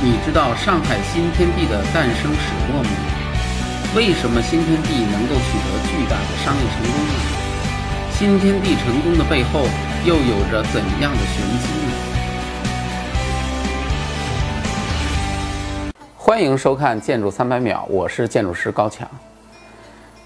[0.00, 2.90] 你知道上海新天地的诞生始末吗？
[3.96, 7.10] 为什么新天地能够取得巨大的商业成功呢？
[8.12, 9.66] 新天地成功的背后
[10.04, 11.90] 又有着怎样的玄机呢？
[16.16, 19.04] 欢迎收看《建筑三百秒》，我是建筑师高强。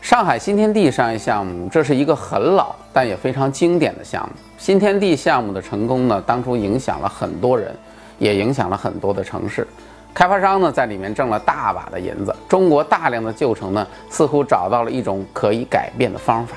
[0.03, 4.35] 上海新天地商业项目，这是一个很老但也非常经典的项目。
[4.59, 7.75] 新天地项目的成功呢，当初影响了很多人。
[8.19, 9.67] 也影响了很多的城市，
[10.15, 12.35] 开发商呢在里面挣了大把的银子。
[12.49, 16.57] 中国大量的旧城呢，似乎找到了一种可以改变的方法。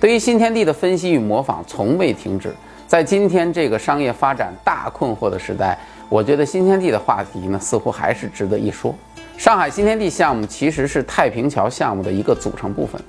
[0.00, 2.54] 对于新天地的分析与模仿从未停止。
[2.86, 8.92] 在今天这个商业发展大困惑的时代，我觉得新天地的话题呢，似乎还是值得一说。
[9.36, 13.00] 上海新天地项目其实是太平桥项目的一个组成部分，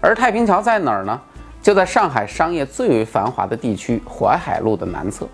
[0.00, 1.20] 而太平桥在哪儿呢？
[1.60, 5.28] 就在上海商业最为繁华的地区淮海路的南侧。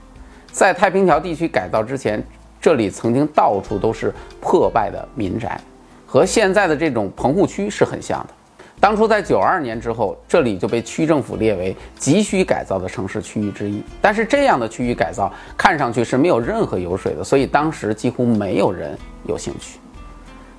[0.52, 2.23] 在太平桥地区改造之前，
[2.60, 5.59] 这里曾经到处都是破败的民宅，
[6.06, 8.35] 和现在的这种棚户区是很像的。
[8.79, 13.82] 当初在九二年之后，这里就被区政府列为急需改造的城市区域之一。
[14.01, 19.79] 但是这样的区域改造看上去是没有任何油水的，所以当时几乎没有人有兴趣。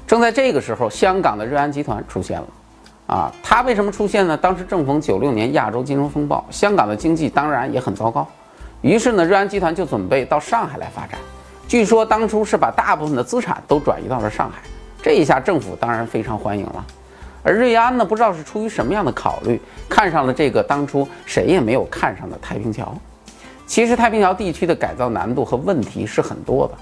[0.08, 2.48] 正在这个时候，香港的瑞安集团出现了。
[3.06, 4.38] 啊，它为什么出现呢？
[4.38, 8.25] 当时正逢九六年亚洲金融风暴，香港的经济当然也很糟糕。
[8.84, 11.17] 于是呢，瑞安集团就准备到上海来发展。
[11.70, 14.62] 据说当初是把大部分的资产都转移到了上海。
[15.02, 16.86] 这一下政府当然非常欢迎了。
[17.44, 22.94] 而瑞安呢，不知道是出于什么样的考虑，看上了这个当初谁也没有看上的太平桥。
[23.66, 26.73] 其实太平桥地区的改造难度和问题是很多的。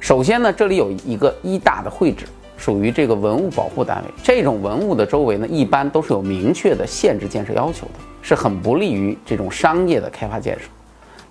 [0.00, 2.24] 首先呢，这里有一个一大的会址，
[2.56, 4.14] 属于这个文物保护单位。
[4.22, 10.64] 这种文物的周围呢，一般都是有明确的限制建设要求的，是很不利于这种商业的开发建设。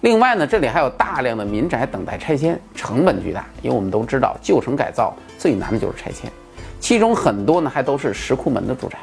[0.03, 3.45] 另外呢，这里还有大量的民宅等待拆迁，成本巨大。
[3.61, 6.29] 因为我们都知道，旧城改造最难的就是拆迁，
[6.77, 8.97] 其中很多呢还都是石库门的住宅。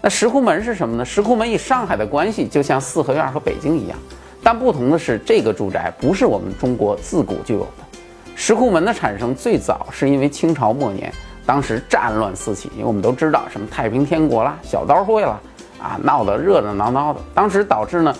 [0.00, 1.04] 那石库门是什么呢？
[1.04, 3.98] 石库门与上海的关系就像四合院和北京一样，
[4.44, 7.98] 但不同的是，这个住宅不是我们中国自古就有的。
[8.36, 11.12] 石库门的产生最早是因为清朝末年，
[11.44, 15.40] 当时战乱四起，因为我们都知道什么太平天国啦、小刀会啦，
[15.82, 18.14] 啊，闹得热热闹闹的，当时导致呢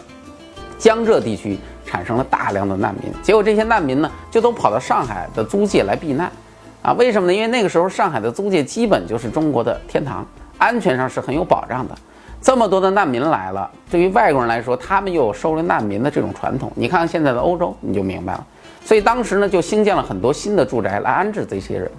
[0.77, 1.57] 江浙地区。
[1.93, 6.33] 产生了大量的难民，结果这些难民呢，就都跑到上海的租界来避难，
[6.81, 7.35] 啊，为什么呢？
[7.35, 10.27] 因为那个时候上海的租界基本就是中国的天堂，
[10.57, 11.95] 安全上是很有保障的。
[12.41, 16.73] 这么多的难民来了，对于外国人来说，他们又有收留难民的这种传统。
[16.75, 18.47] 你看看现在的欧洲，你就明白了。
[18.83, 21.91] 所以当时呢，就兴建了很多新的住宅来安置这些人，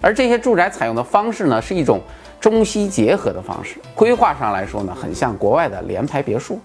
[0.00, 2.00] 而这些住宅采用的方式呢，是一种
[2.40, 3.76] 中西结合的方式。
[3.94, 6.58] 规划上来说呢，很像国外的联排别墅。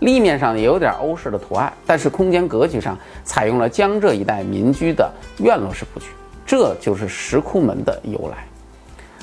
[0.00, 6.06] 立面上也有点欧式的图案，但是空间格局上采用了江浙一带民居的院落式布局，
[6.44, 8.44] 这就是石库门的由来。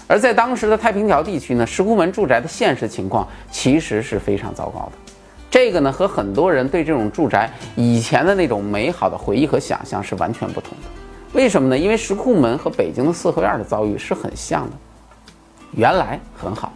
[0.08, 4.92] 而在当时的太平桥地区呢，石库门住宅的现实情况其实是非常糟糕的。
[5.50, 10.88] 这个呢，和很多人对这种住宅以前的那种美好的回忆和想象是完全不同的。
[11.34, 11.78] 为什么呢？
[11.78, 14.72] 因为石库门和北京的四合院的遭遇是很像的。
[15.72, 16.74] 原来很好，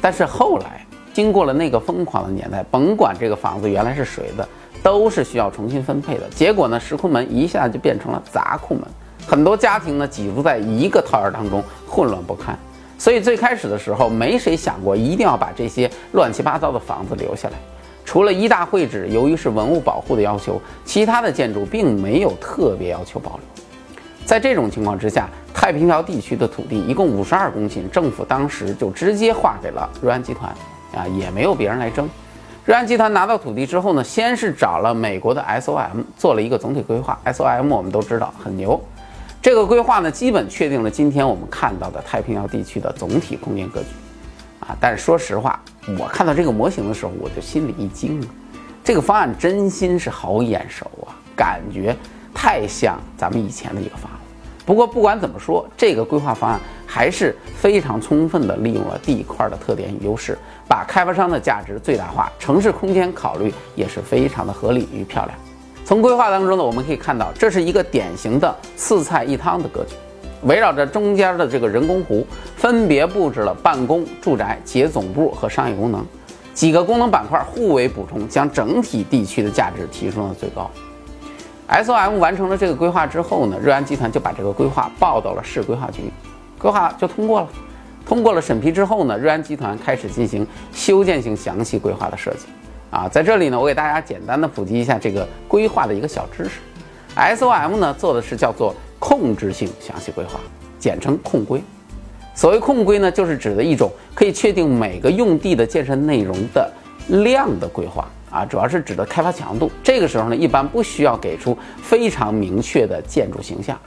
[0.00, 0.86] 但是后来。
[1.12, 4.48] 经过了那个疯狂的年代，甭管这个房子原来是谁的，
[4.82, 6.28] 都是需要重新分配的。
[6.30, 8.84] 结果呢，石库门一下就变成了杂库门，
[9.26, 12.58] 很多家庭呢挤入在一个套院当中，混乱不堪。
[12.98, 17.54] 所以最开始的时候，没谁想过一定要把这些乱七八糟的房子留下来。
[18.04, 23.64] 除了一大会址，由于是文物保护的要求，其他的建筑并没有特别要求保留。
[24.26, 30.54] 在这种情况之下，太平桥地区的土地一共五十二公顷，政府当时就直接划给了瑞安集团。
[30.94, 32.08] 啊，也没有别人来争。
[32.66, 37.18] 瑞安集团拿到土地之后呢，先是找了美国的 SOM 做了一个总体规划。
[37.24, 38.80] SOM 我们都知道很牛，
[39.42, 43.86] 这个规划呢，基本确定了今天我们看到的太平洋地区的总体空间格局。
[44.60, 45.58] 啊，但是说实话，
[45.98, 48.22] 我看到这个模型的时候，我就心里一惊。
[48.84, 51.96] 这个方案真心是好眼熟啊，感觉
[52.34, 54.18] 太像咱们以前的一个方案。
[54.66, 60.38] 不过不管怎么说，这个规划方案还是非常充分地利用了地块的特点与优势，
[60.70, 65.36] 把开发商的价值最大化，城市空间考虑也是非常的合理与漂亮。
[65.84, 69.96] 从规划当中呢，我们可以看到，这是一个典型的四菜一汤的格局，
[70.44, 72.24] 围绕着中间的这个人工湖，
[72.56, 76.06] 分别布置了办公、住宅、企业总部和商业功能
[76.54, 80.70] 几个功能板块互为补充，将整体地区的价值提升到最高。
[81.66, 86.12] SOM 完成了这个规划之后呢，瑞安集团就把这个规划报到了市规划局，
[86.60, 87.48] 规划就通过了。
[88.06, 92.46] 通过了审批之后呢，瑞安集团开始进行修建性详细规划的设计。
[92.90, 96.60] 啊，在这里呢，我给大家简单的普及一下这个规划的一个小知识。
[97.14, 100.40] SOM 呢做的是叫做控制性详细规划，
[100.78, 101.62] 简称控规。
[102.34, 106.72] 所谓控规呢，就是指的一种可以确定每个用地的建设内容的
[107.08, 109.70] 量的规划啊，主要是指的开发强度。
[109.82, 113.78] 这个时候呢，一般不需要给出非常明确的建筑形象，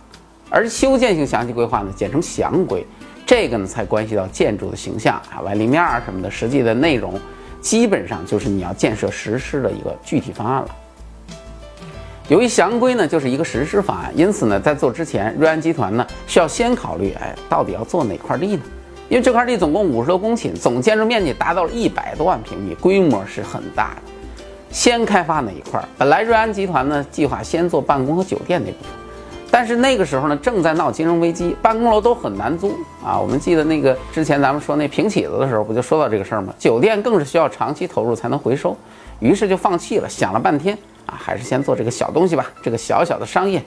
[0.50, 2.86] 而修建性详细规划呢，简称详规，
[3.36, 7.20] 这个呢才关系到建筑的形象啊、外立面啊什么的，实际的内容
[7.62, 10.68] 基本上就是你要建设实施的一个具体方案了。
[12.28, 18.62] 由于详规呢就是一个实施方案，因此呢，在做之前，瑞安集团呢需要先考虑，哎，到底要做哪块地呢？
[19.10, 24.02] 因为这块地总共五十多公顷，总建筑面积达到了一百多万平米，规模是很大的。
[24.70, 25.84] 先开发哪一块？
[25.98, 28.92] 本来瑞安集团呢计划先做办公和酒店那部分，
[29.54, 33.20] 但是那个时候呢正在闹金融危机，办公楼都很难租啊。
[33.20, 36.52] 我们记得那个之前咱们说那平起子的时候，不就说到这个事儿吗？
[36.58, 38.76] 酒店更是需要长期投入才能回收，
[39.20, 40.76] 于是就放弃了，想了半天。
[41.06, 43.62] 啊，还是先做这个小东西吧，这个小小的商业，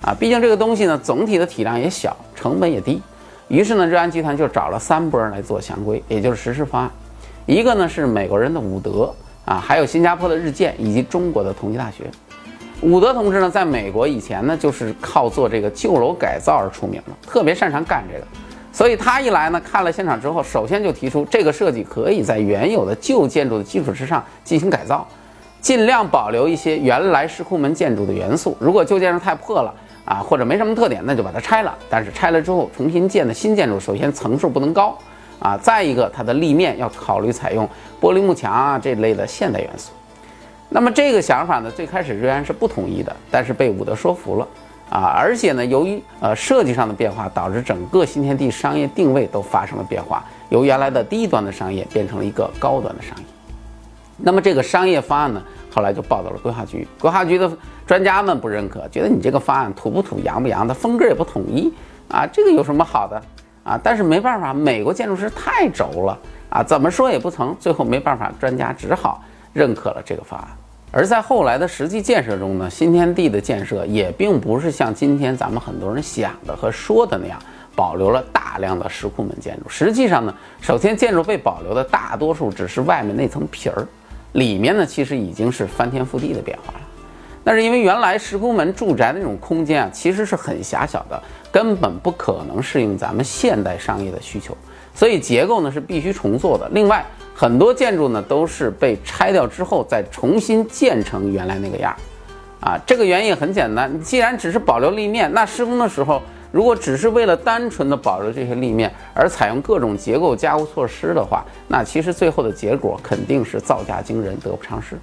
[0.00, 3.00] 啊，毕竟这个东西呢，总体的体量也小，成本也低。
[3.46, 6.90] 于是呢，瑞安集团就找了三波人来做详规，也就是实施方案。
[7.46, 9.14] 一个呢是美国人的伍德
[9.44, 12.10] 啊，还有新加坡的日建以及中国的同济大学。
[12.80, 18.24] 伍德同志呢，在美国以前呢就是靠做这个旧楼改造而出名的，特别擅长干这个。
[18.72, 25.06] 所以他一来呢，看了现场之后，首先就提出这个设计可以在原有的旧建筑的基础之上进行改造。
[25.60, 28.56] 尽量保留一些原来石库门建筑的元素。
[28.60, 31.76] 如果旧建筑太破了啊，或者没什么特点，那就把它拆了。
[31.90, 34.96] 但是拆了之后重新建的新建筑，首先层数不能高
[35.40, 37.68] 啊，再一个它的立面要考虑采用
[38.00, 39.90] 玻璃幕墙啊这类的现代元素。
[40.70, 44.46] 那么这个想法呢，最开始瑞安是不同意的，但是被伍德说服了
[44.90, 45.12] 啊。
[45.16, 53.24] 而且呢，由于呃设计上的变化，导致整个新天地商业定位都发生了变化，由原来的低端的商业变成了一个高端的商业。
[54.18, 55.42] 那么这个商业方案呢，
[55.72, 56.86] 后来就报到了规划局。
[57.00, 57.50] 规划局的
[57.86, 61.72] 专家们不认可，觉得你这个方案土不土、洋不洋的，风格也不统一
[62.08, 63.22] 啊，这个有什么好的
[63.64, 63.80] 啊？
[63.82, 66.18] 但是没办法，美国建筑师太轴了
[66.50, 67.56] 啊，怎么说也不成。
[67.60, 69.22] 最后没办法，专家只好
[69.58, 70.48] 认可了这个方案。
[70.92, 77.38] 而在后来的实际建设中呢，新天地的建设也并不是像今天咱们很多人想的和说的那样。
[77.78, 79.68] 保留了大量的石库门建筑。
[79.68, 83.86] 实际上呢，首先建筑被保留的大多数只是外面那层皮儿，
[84.32, 86.80] 里面呢其实已经是翻天覆地的变化了。
[87.44, 91.22] 那是因为原来石库门住宅的那种空间啊，其实是很狭小的，
[91.52, 94.56] 根本不可能适应咱们现代商业的需求，
[94.92, 96.68] 所以结构呢是必须重做的。
[96.72, 97.06] 另外，
[97.40, 101.94] 很多建筑呢都是被拆掉之后再重新建成原来那个样
[102.62, 106.20] 儿，啊，这个原因很简单，既然只是保留立面，那施工的时候。
[106.50, 114.98] 如果只是为了单纯的保留这些立面而采用各种结构加固措施的话，那其实最后的结果肯定是造价惊人，得不偿失。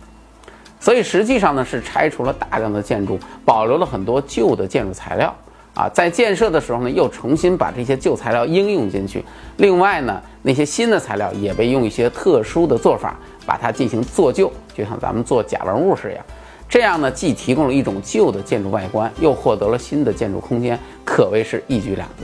[0.79, 5.33] 所以实际上呢，是拆除了大量的建筑，保留了很多旧的建筑材料
[5.75, 9.23] 啊，在建设的时候呢，又重新把这些旧材料应用进去。
[9.57, 16.17] 另外呢，那些新的材料也被用一些特殊的做法把它进行做旧，就像咱们做假文物似的。
[16.69, 22.23] 这样呢，既提供了一种旧的建筑外观，又获得了新的建筑空间，可谓是一举两得。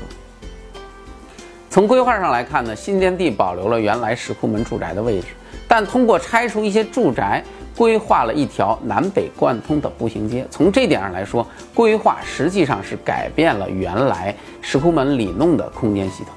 [1.69, 5.27] 从规划上来看呢，新天地保留了原来石库门住宅的位置，
[5.68, 7.44] 但通过拆除一些住宅，
[7.75, 10.45] 规划了一条南北贯通的步行街。
[10.50, 16.34] 从这点上来说，规划实际上是改变了原来石库门里弄的空间系统。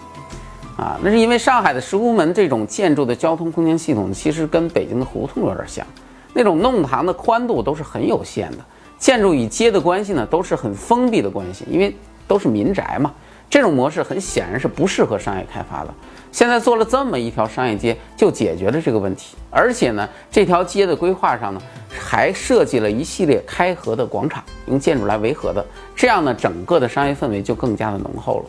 [0.77, 5.87] 啊，那是因为上海的石库门这种建筑的交通空间系统，其实跟北京的胡同有点像。
[6.33, 8.59] 那种弄堂的宽度都是很有限的，
[8.99, 11.95] 建筑与街的关系呢都是很封闭的关系，因为
[12.27, 13.13] 都是民宅嘛。
[13.55, 15.95] 这种模式很显然是不适合商业开发的。
[16.33, 19.37] 现在做了这么一条商业街，就解决了这个问题。
[19.49, 28.47] 而且呢，这条街的规划上呢，还设计了一系列开合的广场，用建筑来围合的，这样呢，整个的商业氛围就更加的浓厚了。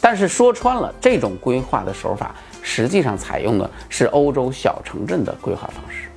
[0.00, 6.08] 但是说穿了，这种规划的手法实际上采用的是欧洲小城镇的规划方式。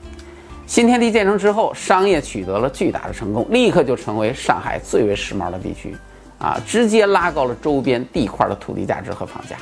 [0.65, 5.95] 新天地建成之后，商业取得了巨大的成功，立刻就成为上海最为时髦的地区，
[6.41, 9.55] 啊，直接拉高了周边地块的土地价值和房价，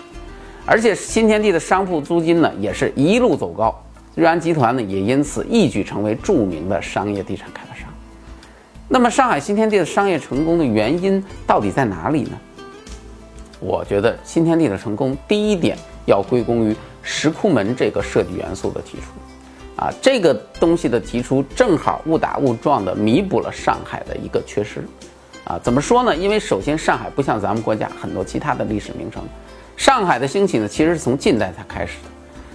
[0.65, 3.75] 而且新天地的商铺租金呢也是一路走高，
[4.15, 7.89] 瑞安集团呢也因此一举成为著名的商业地产开发商。
[8.87, 12.31] 那么，上海新天地的商业成功的原因到底在哪里呢？
[13.59, 19.03] 我觉得新天地的成功，第一点要归功于石库门这个设计元素的提出。
[19.75, 24.83] 啊，这个东西的提出正好误打误撞地弥补了上海的一个缺失。
[25.49, 26.15] 啊，怎么说呢？
[26.15, 29.23] 因为首先上海不像咱们国家很多其他的历史名城，
[29.75, 32.09] 上海的兴起呢其实是从近代才开始的。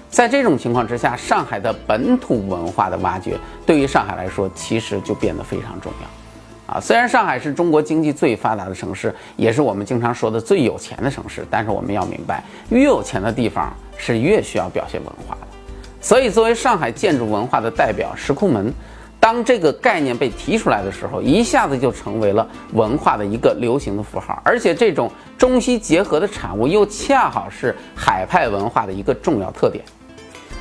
[0.09, 3.37] 在这种情况之下，上海的本土文化的挖掘
[3.67, 6.73] 对于上海来说其实就变得非常重要。
[6.77, 6.81] 啊。
[6.81, 15.49] 虽然上海是中国经济最发达的城市，也是我们经常说的最有钱的城市，但是我们要明白，越有钱的地方是越需要表现文化的。
[16.01, 18.73] 所以，作为上海建筑文化的代表，石库门。
[19.25, 29.83] 当这个概念被提出来的时候，一下子就成为了文化的一个流行的符号，而且这种中西结合的产物又恰好是海派文化的一个重要特点。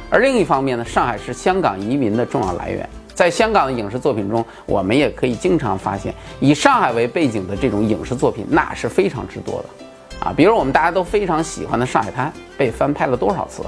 [0.09, 10.33] 而另一方面呢，上海是香港移民的重要来源，在香港的影视作品中，我们也可以经常发现以上海为背景的这种影视作品，那是非常之多的啊。
[10.33, 13.61] 比如我们大家都非常喜欢的《上海滩》，被翻拍了多少次？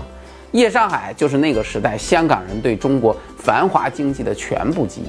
[0.55, 5.07] 夜上海就是那个时代香港人对中国繁华经济的全部记忆，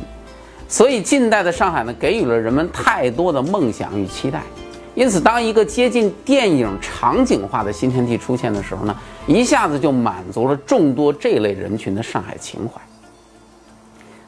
[0.69, 4.43] 所以近代的上海呢，给予了人们太多的梦想与期待。
[4.97, 8.97] 因此，当一个接近电影场景化的新天地出现的时候呢，
[9.29, 12.81] 一下子就满足了众多这类人群的上海情怀。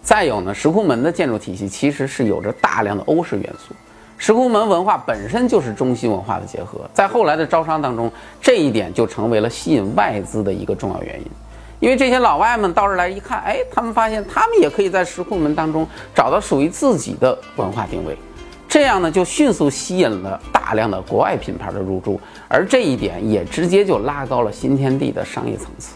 [0.01, 3.75] 再有呢，石库门的建筑体系其实是有着大量的欧式元素。
[4.19, 8.11] 石库门文化本身就是中西文化的结合，在后来的招商当中，
[8.43, 11.27] 这一点就成为了吸引外资的一个重要原因。
[11.79, 18.19] 因为这些老外们到这儿来一看，哎，他们发现他们也可以在石库门当中找到属于自己的文化定位，
[18.69, 25.95] 这样呢就迅速吸引了大量的国外品牌的入驻，而这一点也直接就拉高了新天地的商业层次。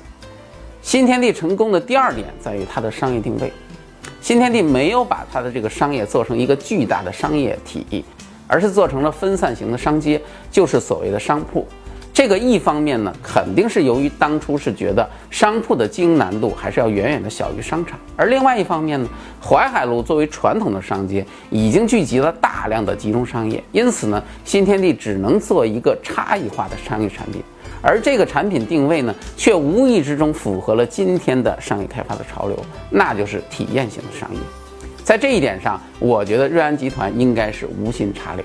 [0.81, 3.53] 新天地成功的第二点在于它的商业定位。
[4.23, 8.05] 新天地没有把它的这个商业做成一个巨大的商业体，
[8.47, 11.67] 而是做成了分散型的商街，就是所谓的商铺。
[12.13, 19.09] 这个一方面呢，肯定是由于当初是觉得商铺的经营难度还是要远远的小于商场，而另外一方面呢，
[19.43, 27.43] 淮海路作为传统的商街，已经聚集了大量的集中商业，因此呢，新天地只能做一个差异化的商业产品。
[27.81, 32.57] 而这个产品定位呢，却无意之中符合了今天的商业开发的潮流，
[32.91, 34.39] 那就是体验型的商业。
[35.03, 38.45] 在这一点上，我觉得瑞安集团应该是无心插柳，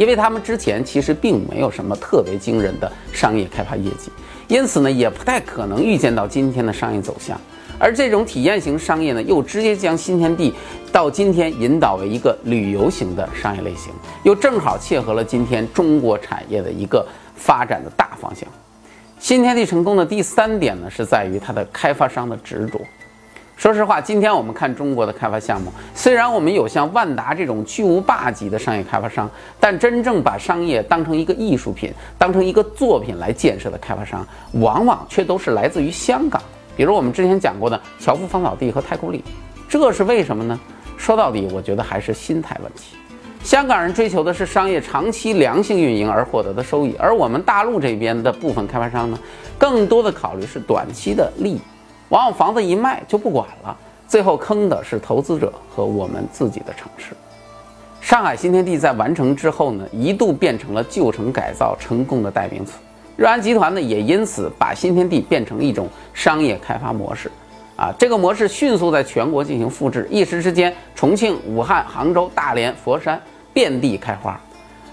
[0.00, 4.10] 因为他们之前其实并没有什么特别惊人的商业开发业绩，
[4.48, 7.38] 因此呢，也不太可能预见到今天的商业走向。
[7.78, 10.54] 而这种体验型商业呢，又直接将新天地
[10.90, 13.92] 到今天引导为一个旅游型的商业类型，
[14.22, 17.06] 又正好切合了今天中国产业的一个。
[17.42, 18.46] 发展的大方向，
[19.18, 22.78] 新天地成功的第三点呢，是在于它的开发商的执着。
[23.60, 36.40] 说实话，今天我们看中国的开发项目，虽然我们有像万达这种巨无霸级的商业开发商，但真正把商业当成一个艺术品、当成一个作品来建设的开发商，往往却都是来自于香港。
[36.74, 39.22] 比如我们之前讲过的侨富芳草地和太古里，
[39.68, 40.58] 这是为什么呢？
[40.96, 42.96] 说到底，我觉得还是心态问题。
[43.44, 49.18] 香港人追求的是商业长期良性运营而获得的收益，而我们大陆这边的部分开发商呢，
[49.58, 51.60] 更多的考虑是短期的利益，
[52.10, 53.76] 往往房子一卖就不管了，
[54.06, 57.14] 最后坑的是投资者和我们自己的城市。
[58.00, 62.72] 上海新天地在完成之后呢，一度变成了旧城改造成功的代名词，
[63.16, 67.30] 瑞安集团呢也因此把新天地变成一种商业开发模式。
[67.76, 73.18] 啊，这个模式迅速在全国进行复制，一时之间，重庆、武汉、杭州、大连、佛山
[73.54, 74.38] 遍地开花，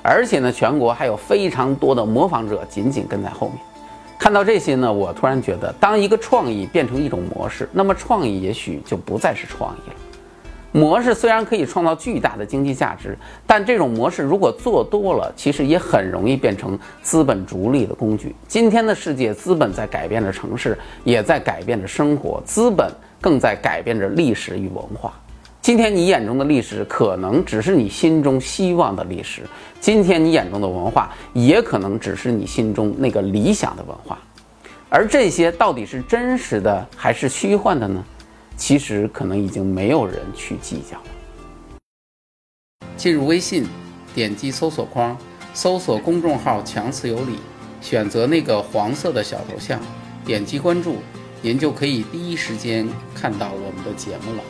[0.04, 3.58] 而且呢，全国还有非常多的模仿者紧紧跟在后面。
[4.20, 9.96] 看到这些呢，我突然觉得，当一个创意变成一种模式，那么创意也许就不再是创意了。
[10.74, 18.36] 模式虽然可以创造巨大的经济价值，但这种模式如果做多了，其实也很容易变成资本逐利的工具。
[18.48, 25.14] 今天的世界，资本在改变着城市，也在改变着生活，资本更在改变着历史与文化。
[25.68, 29.42] 今天你眼中的历史，可能只是你心中希望的历史；
[29.82, 34.18] 今天你眼中的文化，也可能只是你心中那个理想的文化。
[34.88, 38.02] 而这些到底是真实的还是虚幻的呢？
[38.56, 41.04] 其实可能已经没有人去计较了。
[42.96, 43.68] 进入微信，
[44.16, 45.18] 点击搜索框，
[45.54, 47.40] 搜索公众号“强词有理”，
[47.84, 49.78] 选择那个黄色的小头像，
[50.24, 51.00] 点击关注，
[51.42, 54.42] 您就可以第一时间看到我们的节目了。